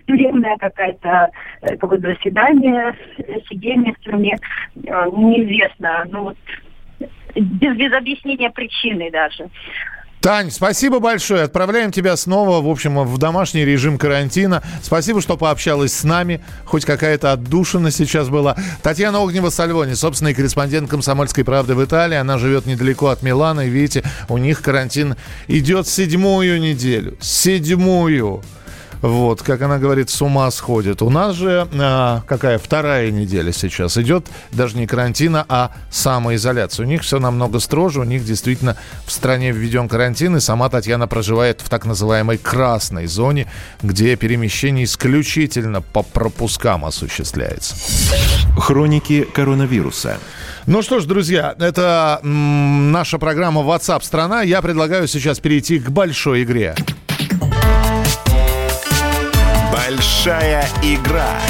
[0.06, 1.30] тюремная какая-то
[1.62, 2.94] э, какое-то заседание,
[3.48, 4.36] сидение в тюрьме,
[4.74, 6.04] э, неизвестно.
[6.10, 6.36] Ну вот
[7.40, 9.48] без, без объяснения причины даже.
[10.20, 11.44] Тань, спасибо большое.
[11.44, 14.64] Отправляем тебя снова, в общем, в домашний режим карантина.
[14.82, 16.42] Спасибо, что пообщалась с нами.
[16.64, 18.56] Хоть какая-то отдушина сейчас была.
[18.82, 22.16] Татьяна Огнева-Сальвони, собственный корреспондент «Комсомольской правды» в Италии.
[22.16, 23.60] Она живет недалеко от Милана.
[23.60, 25.14] И видите, у них карантин
[25.46, 27.16] идет седьмую неделю.
[27.20, 28.42] Седьмую.
[29.02, 31.02] Вот, как она говорит, с ума сходит.
[31.02, 36.84] У нас же а, какая вторая неделя сейчас идет, даже не карантина, а самоизоляция.
[36.84, 41.06] У них все намного строже, у них действительно в стране введен карантин, и сама Татьяна
[41.06, 43.50] проживает в так называемой красной зоне,
[43.82, 47.76] где перемещение исключительно по пропускам осуществляется.
[48.58, 50.18] Хроники коронавируса.
[50.66, 54.42] Ну что ж, друзья, это м, наша программа WhatsApp страна.
[54.42, 56.74] Я предлагаю сейчас перейти к большой игре.
[59.88, 61.40] Большая игра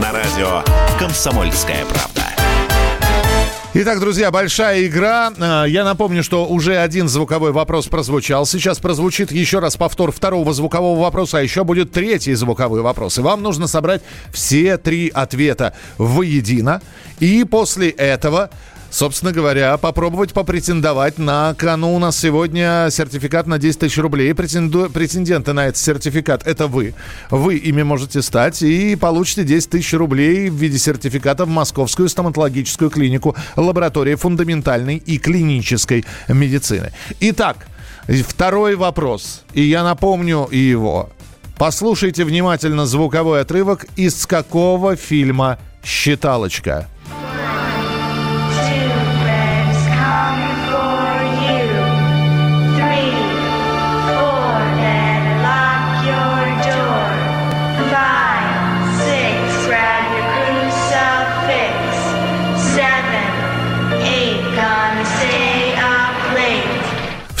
[0.00, 0.64] на радио
[0.98, 2.24] «Комсомольская правда».
[3.72, 5.32] Итак, друзья, большая игра.
[5.38, 8.46] А, я напомню, что уже один звуковой вопрос прозвучал.
[8.46, 13.16] Сейчас прозвучит еще раз повтор второго звукового вопроса, а еще будет третий звуковой вопрос.
[13.18, 16.82] И вам нужно собрать все три ответа воедино.
[17.20, 18.50] И после этого
[18.90, 24.34] собственно говоря, попробовать попретендовать на кону у нас сегодня сертификат на 10 тысяч рублей.
[24.34, 24.88] Претенду...
[24.90, 26.94] Претенденты на этот сертификат– это вы.
[27.30, 32.90] Вы ими можете стать и получите 10 тысяч рублей в виде сертификата в Московскую стоматологическую
[32.90, 36.92] клинику лаборатории фундаментальной и клинической медицины.
[37.20, 37.66] Итак,
[38.26, 39.42] второй вопрос.
[39.52, 41.10] И я напомню его.
[41.58, 46.88] Послушайте внимательно звуковой отрывок из какого фильма «Считалочка».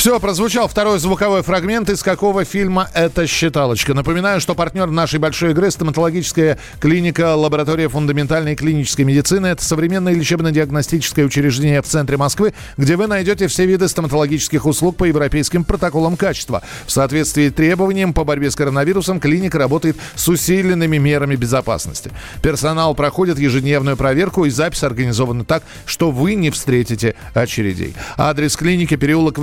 [0.08, 3.92] Все, прозвучал второй звуковой фрагмент, из какого фильма эта считалочка.
[3.92, 9.48] Напоминаю, что партнер нашей большой игры– стоматологическая клиника «Лаборатория фундаментальной клинической медицины».
[9.48, 15.04] Это современное лечебно-диагностическое учреждение в центре Москвы, где вы найдете все виды стоматологических услуг по
[15.04, 16.62] европейским протоколам качества.
[16.86, 22.12] В соответствии с требованиям по борьбе с коронавирусом клиника работает с усиленными мерами безопасности.
[22.42, 27.94] Персонал проходит ежедневную проверку и запись организована так, что вы не встретите очередей.
[28.16, 29.38] Адрес клиники– переулок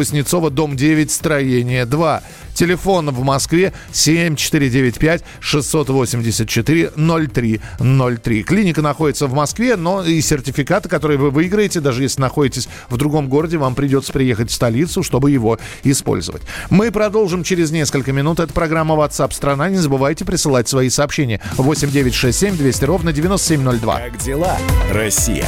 [0.45, 2.23] Кириллова, дом 9, строение 2.
[2.55, 8.43] Телефон в Москве 7495 684 0303.
[8.43, 13.27] Клиника находится в Москве, но и сертификаты, которые вы выиграете, даже если находитесь в другом
[13.27, 16.43] городе, вам придется приехать в столицу, чтобы его использовать.
[16.69, 18.39] Мы продолжим через несколько минут.
[18.39, 19.69] Это программа WhatsApp страна.
[19.69, 21.41] Не забывайте присылать свои сообщения.
[21.57, 23.99] 8967 200 ровно 9702.
[23.99, 24.57] Как дела,
[24.93, 25.47] Россия?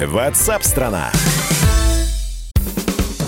[0.00, 1.12] WhatsApp страна.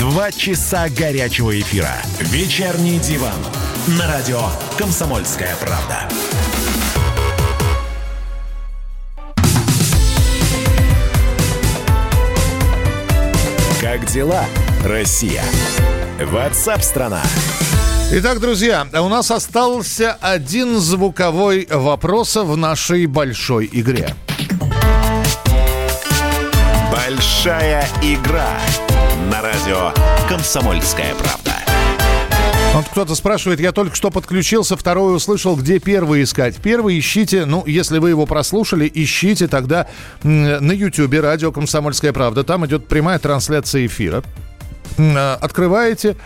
[0.00, 1.92] Два часа горячего эфира.
[2.20, 3.36] Вечерний диван.
[3.98, 4.40] На радио
[4.78, 6.08] «Комсомольская правда».
[13.78, 14.46] Как дела,
[14.86, 15.44] Россия?
[16.18, 17.20] Ватсап-страна!
[18.10, 24.14] Итак, друзья, а у нас остался один звуковой вопрос в нашей большой игре.
[26.90, 28.48] Большая игра
[29.30, 29.92] на радио
[30.28, 31.52] «Комсомольская правда».
[32.74, 36.56] Вот кто-то спрашивает, я только что подключился, второй услышал, где первый искать.
[36.56, 39.86] Первый ищите, ну, если вы его прослушали, ищите тогда
[40.22, 42.42] на YouTube радио «Комсомольская правда».
[42.42, 44.24] Там идет прямая трансляция эфира
[44.98, 46.16] э, открываете,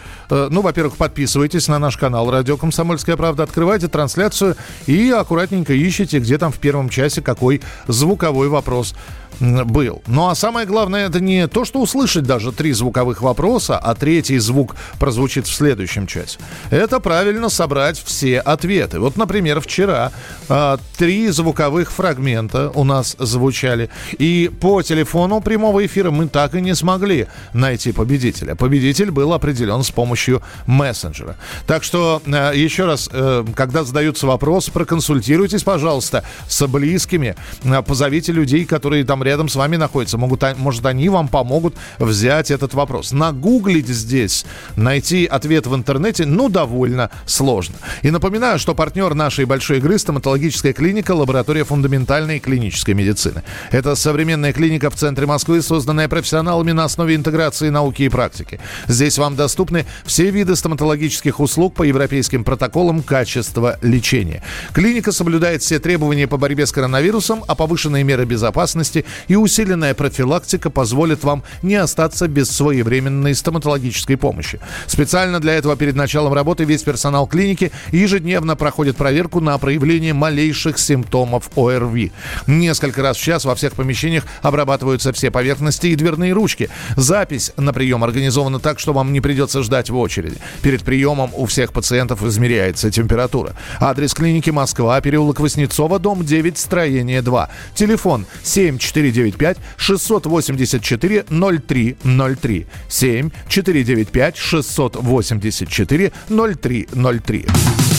[0.51, 4.57] ну, во-первых, подписывайтесь на наш канал «Радио Комсомольская правда», открывайте трансляцию
[4.87, 8.95] и аккуратненько ищите, где там в первом часе какой звуковой вопрос
[9.41, 10.03] был.
[10.07, 14.39] Ну а самое главное, это не то, что услышать даже три звуковых вопроса, а третий
[14.39, 16.39] звук прозвучит в следующем часе.
[16.71, 19.01] Это правильно собрать все ответы.
[19.01, 20.13] Вот, например, вчера
[20.49, 23.91] э, три звуковых фрагмента у нас звучали.
[24.19, 28.55] И по телефону прямого эфира мы так и не смогли найти победителя.
[28.55, 30.24] Победитель был определен с помощью
[30.67, 31.37] мессенджера.
[31.67, 37.37] Так что э, еще раз, э, когда задаются вопросы, проконсультируйтесь, пожалуйста, с близкими.
[37.65, 40.19] Э, позовите людей, которые там рядом с вами находятся.
[40.19, 43.13] Могут, может, они вам помогут взять этот вопрос.
[43.13, 44.45] Нагуглить здесь,
[44.77, 47.77] найти ответ в интернете, ну, довольно сложно.
[48.03, 53.43] И напоминаю, что партнер нашей большой игры– стоматологическая клиника «Лаборатория фундаментальной клинической медицины».
[53.71, 58.61] Это современная клиника в центре Москвы, созданная профессионалами на основе интеграции науки и практики.
[58.87, 64.43] Здесь вам доступны все виды стоматологических услуг по европейским протоколам качества лечения.
[64.73, 70.71] Клиника соблюдает все требования по борьбе с коронавирусом, а повышенные меры безопасности и усиленная профилактика
[70.71, 74.61] позволит вам не остаться без своевременной стоматологической помощи.
[74.87, 80.79] Специально для этого перед началом работы весь персонал клиники ежедневно проходит проверку на проявление малейших
[80.79, 82.13] симптомов ОРВИ.
[82.47, 86.69] Несколько раз в час во всех помещениях обрабатываются все поверхности и дверные ручки.
[86.97, 90.37] Запись на прием организована так, что вам не придется ждать в очереди.
[90.63, 93.55] Перед приемом у всех пациентов измеряется температура.
[93.81, 97.49] Адрес клиники Москва, переулок Воснецова, дом 9, строение 2.
[97.75, 102.67] Телефон 74 495 684 0303.
[102.89, 107.47] 7 495 684 0303.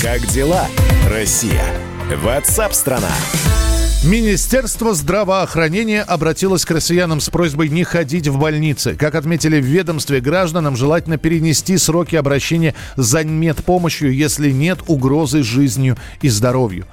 [0.02, 0.68] Как дела,
[1.10, 1.64] Россия?
[2.24, 3.12] Ватсап-страна!
[4.06, 8.94] Министерство здравоохранения обратилось к россиянам с просьбой не ходить в больницы.
[8.94, 15.98] Как отметили в ведомстве, гражданам желательно перенести сроки обращения за медпомощью, если нет угрозы жизнью
[16.22, 16.86] и здоровью.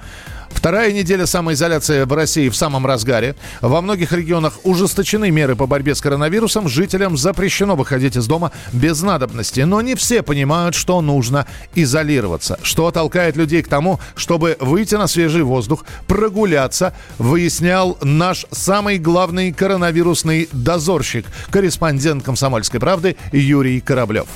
[0.63, 3.35] Вторая неделя самоизоляции в России в самом разгаре.
[3.59, 6.69] Во многих регионах ужесточены меры по борьбе с коронавирусом.
[6.69, 9.59] Жителям запрещено выходить из дома без надобности.
[9.59, 12.57] Но не все понимают, что нужно изолироваться.
[12.63, 19.51] Что толкает людей к тому, чтобы выйти на свежий воздух, прогуляться, выяснял наш самый главный
[19.51, 24.27] коронавирусный дозорщик, корреспондент «Комсомольской правды» Юрий Кораблев.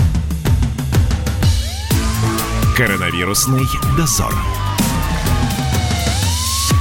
[2.76, 3.64] Коронавирусный
[3.96, 4.34] дозор.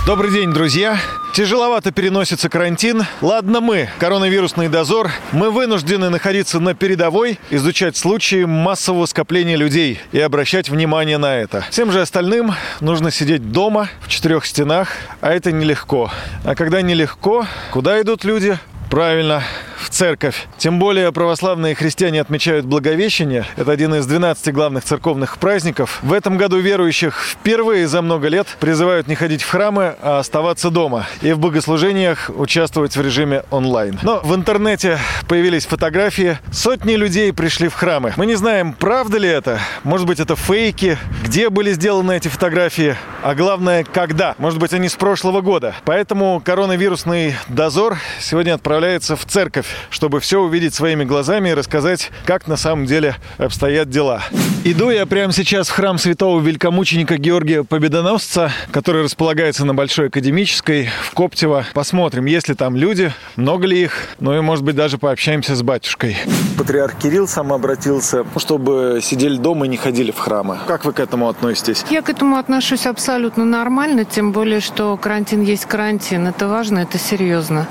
[0.06, 1.00] Добрый день, друзья.
[1.34, 3.02] Тяжеловато переносится карантин.
[3.20, 10.20] Ладно мы, коронавирусный дозор, мы вынуждены находиться на передовой, изучать случаи массового скопления людей и
[10.20, 11.64] обращать внимание на это.
[11.70, 14.90] Всем же остальным нужно сидеть дома, в четырех стенах,
[15.20, 16.08] а это нелегко.
[16.44, 18.56] А когда нелегко, куда идут люди?
[18.88, 19.42] Правильно,
[19.78, 20.46] в церковь.
[20.58, 23.44] Тем более православные христиане отмечают Благовещение.
[23.56, 26.00] Это один из 12 главных церковных праздников.
[26.02, 30.70] В этом году верующих впервые за много лет призывают не ходить в храмы, а оставаться
[30.70, 31.06] дома.
[31.22, 33.98] И в богослужениях участвовать в режиме онлайн.
[34.02, 34.98] Но в интернете
[35.28, 36.38] появились фотографии.
[36.50, 38.12] Сотни людей пришли в храмы.
[38.16, 39.60] Мы не знаем, правда ли это.
[39.84, 40.98] Может быть, это фейки.
[41.24, 42.96] Где были сделаны эти фотографии?
[43.22, 44.34] А главное, когда?
[44.38, 45.74] Может быть, они с прошлого года.
[45.84, 52.46] Поэтому коронавирусный дозор сегодня отправляется в церковь чтобы все увидеть своими глазами и рассказать, как
[52.46, 54.22] на самом деле обстоят дела.
[54.64, 60.88] Иду я прямо сейчас в храм святого великомученика Георгия Победоносца, который располагается на Большой Академической
[61.02, 61.64] в Коптево.
[61.72, 65.62] Посмотрим, есть ли там люди, много ли их, ну и, может быть, даже пообщаемся с
[65.62, 66.16] батюшкой.
[66.58, 70.58] Патриарх Кирилл сам обратился, чтобы сидели дома и не ходили в храмы.
[70.66, 71.84] Как вы к этому относитесь?
[71.90, 76.26] Я к этому отношусь абсолютно нормально, тем более, что карантин есть карантин.
[76.26, 77.68] Это важно, это серьезно.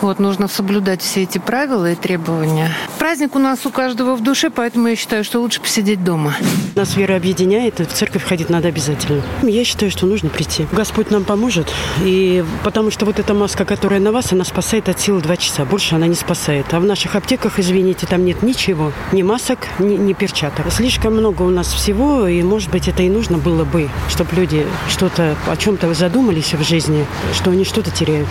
[0.00, 2.72] Вот, нужно соблюдать все эти правила и требования.
[2.98, 6.34] Праздник у нас у каждого в душе, поэтому я считаю, что лучше посидеть дома.
[6.74, 9.22] Нас вера объединяет, и в церковь ходить надо обязательно.
[9.42, 10.66] Я считаю, что нужно прийти.
[10.72, 11.72] Господь нам поможет,
[12.02, 15.64] и потому что вот эта маска, которая на вас, она спасает от силы два часа.
[15.64, 16.66] Больше она не спасает.
[16.72, 18.92] А в наших аптеках, извините, там нет ничего.
[19.12, 20.72] Ни масок, ни, ни перчаток.
[20.72, 24.66] Слишком много у нас всего, и, может быть, это и нужно было бы, чтобы люди
[24.88, 28.28] что-то, о чем-то задумались в жизни, что они что-то теряют.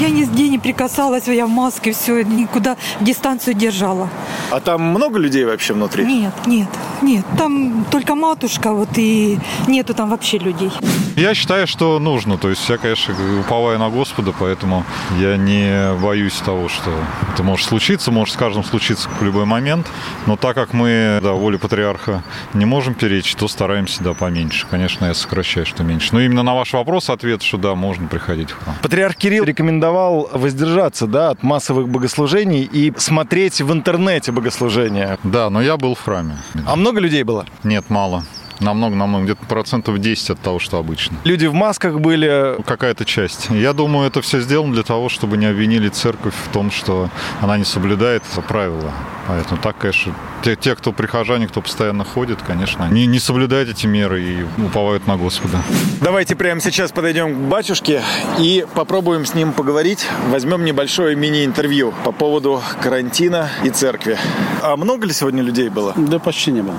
[0.00, 4.08] Я нигде не прикасалась, я в маске, все, никуда дистанцию держала.
[4.50, 6.04] А там много людей вообще внутри?
[6.04, 6.68] Нет, нет,
[7.02, 7.24] нет.
[7.38, 10.72] Там только матушка, вот и нету там вообще людей.
[11.16, 12.38] Я считаю, что нужно.
[12.38, 14.84] То есть я, конечно, уповаю на Господа, поэтому
[15.18, 16.90] я не боюсь того, что
[17.32, 19.86] это может случиться, может с каждым случиться в любой момент.
[20.26, 22.22] Но так как мы, да, воле патриарха
[22.54, 24.66] не можем перечить, то стараемся, да, поменьше.
[24.70, 26.08] Конечно, я сокращаю, что меньше.
[26.12, 28.76] Но именно на ваш вопрос ответ, что да, можно приходить в храм.
[28.82, 35.18] Патриарх Кирилл рекомендовал воздержаться, да, от массовых богослужений и смотреть в интернете богослужения.
[35.24, 36.36] Да, но я был в храме.
[36.66, 37.46] А много людей было?
[37.64, 38.24] Нет, мало.
[38.60, 41.16] Намного-намного, где-то процентов 10 от того, что обычно.
[41.24, 42.56] Люди в масках были?
[42.66, 43.48] Какая-то часть.
[43.50, 47.08] Я думаю, это все сделано для того, чтобы не обвинили церковь в том, что
[47.40, 48.92] она не соблюдает правила.
[49.28, 53.86] Поэтому так, конечно, те, те, кто прихожане, кто постоянно ходит, конечно, не, не соблюдают эти
[53.86, 55.62] меры и уповают на Господа.
[56.00, 58.02] Давайте прямо сейчас подойдем к батюшке
[58.38, 60.06] и попробуем с ним поговорить.
[60.28, 64.18] Возьмем небольшое мини-интервью по поводу карантина и церкви.
[64.62, 65.92] А много ли сегодня людей было?
[65.96, 66.76] Да почти не было.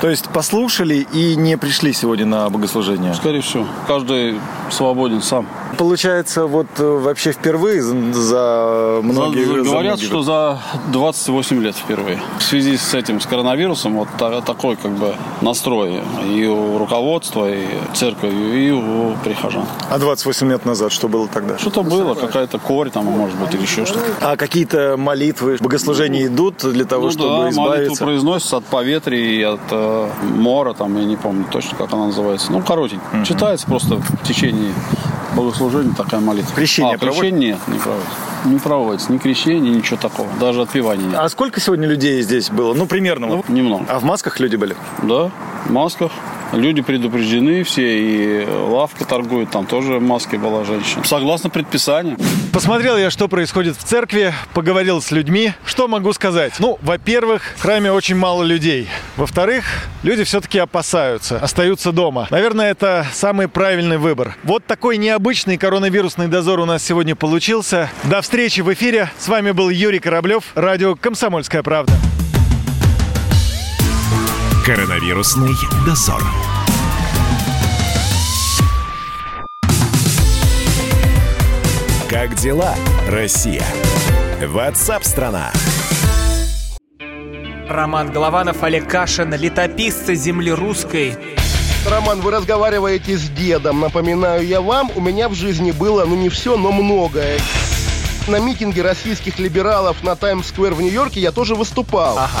[0.00, 3.14] То есть послушали и не пришли сегодня на богослужение?
[3.14, 3.66] Скорее всего.
[3.86, 4.40] Каждый
[4.70, 5.46] свободен сам.
[5.78, 9.44] Получается, вот э, вообще впервые за многие...
[9.44, 10.04] За, говорят, за многие...
[10.04, 10.58] что за
[10.92, 12.20] 28 лет впервые.
[12.38, 14.08] В связи с этим, с коронавирусом, вот
[14.44, 19.64] такой как бы настрой и у руководства, и церкви, и у прихожан.
[19.90, 21.58] А 28 лет назад что было тогда?
[21.58, 24.04] Что-то было, какая-то корь там, может быть, или еще что-то.
[24.20, 27.60] А какие-то молитвы, богослужения идут для того, ну, чтобы да, избавиться?
[27.60, 32.06] молитву произносится от поветрия и от э, мора, там, я не помню точно, как она
[32.06, 32.52] называется.
[32.52, 33.04] Ну, коротенько.
[33.12, 33.24] Mm-hmm.
[33.24, 34.72] Читается просто в течение
[35.34, 36.54] богослужения такая молитва.
[36.54, 38.14] Крещение а, крещение нет, не проводится.
[38.44, 39.12] Не проводится.
[39.12, 40.28] Ни крещение, ничего такого.
[40.40, 41.16] Даже отпевания нет.
[41.18, 42.74] А сколько сегодня людей здесь было?
[42.74, 43.26] Ну, примерно.
[43.26, 43.86] Ну, немного.
[43.88, 44.76] А в масках люди были?
[45.02, 45.30] Да,
[45.66, 46.12] в масках.
[46.54, 51.02] Люди предупреждены все, и лавка торгует, там тоже в маске была женщина.
[51.04, 52.16] Согласно предписанию.
[52.52, 55.52] Посмотрел я, что происходит в церкви, поговорил с людьми.
[55.64, 56.54] Что могу сказать?
[56.60, 58.88] Ну, во-первых, в храме очень мало людей.
[59.16, 59.64] Во-вторых,
[60.04, 62.28] люди все-таки опасаются, остаются дома.
[62.30, 64.36] Наверное, это самый правильный выбор.
[64.44, 67.90] Вот такой необычный коронавирусный дозор у нас сегодня получился.
[68.04, 69.10] До встречи в эфире.
[69.18, 71.92] С вами был Юрий Кораблев, радио «Комсомольская правда».
[74.64, 75.52] Коронавирусный
[75.84, 76.24] дозор.
[82.08, 82.74] Как дела,
[83.06, 83.62] Россия?
[84.40, 85.52] Ватсап-страна!
[87.68, 91.14] Роман Голованов, Олег Кашин, летописцы земли русской.
[91.86, 93.80] Роман, вы разговариваете с дедом.
[93.80, 97.38] Напоминаю я вам, у меня в жизни было, ну не все, но многое.
[98.28, 102.16] На митинге российских либералов на Таймс-сквер в Нью-Йорке я тоже выступал.
[102.16, 102.40] Ага.